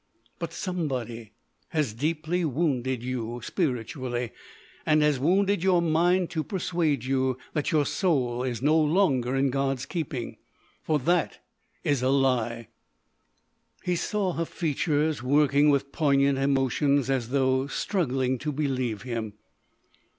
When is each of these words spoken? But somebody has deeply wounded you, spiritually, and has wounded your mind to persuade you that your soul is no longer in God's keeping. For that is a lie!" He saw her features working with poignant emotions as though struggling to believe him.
But 0.39 0.51
somebody 0.51 1.33
has 1.67 1.93
deeply 1.93 2.43
wounded 2.43 3.03
you, 3.03 3.39
spiritually, 3.43 4.31
and 4.83 5.03
has 5.03 5.19
wounded 5.19 5.61
your 5.61 5.79
mind 5.79 6.31
to 6.31 6.43
persuade 6.43 7.03
you 7.05 7.37
that 7.53 7.71
your 7.71 7.85
soul 7.85 8.41
is 8.41 8.63
no 8.63 8.75
longer 8.79 9.35
in 9.35 9.51
God's 9.51 9.85
keeping. 9.85 10.37
For 10.81 10.97
that 10.97 11.45
is 11.83 12.01
a 12.01 12.09
lie!" 12.09 12.69
He 13.83 13.95
saw 13.95 14.33
her 14.33 14.45
features 14.45 15.21
working 15.21 15.69
with 15.69 15.91
poignant 15.91 16.39
emotions 16.39 17.11
as 17.11 17.29
though 17.29 17.67
struggling 17.67 18.39
to 18.39 18.51
believe 18.51 19.03
him. 19.03 19.33